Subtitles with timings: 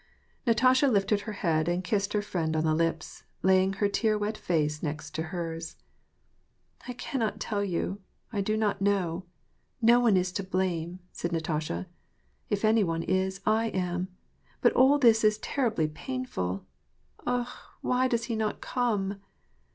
[0.47, 4.35] Natasha lifted her head and kissed her friend on the lips, laying her tear wet
[4.35, 5.75] face next hers."
[6.87, 8.01] I cannot tell you.
[8.33, 9.25] I do not know.—
[9.79, 11.85] No one is to blame," said Natasha."
[12.49, 14.07] If any one is, I am.
[14.59, 16.65] But all this is terribly painful.
[17.27, 17.53] Akh!
[17.81, 19.21] why does he not come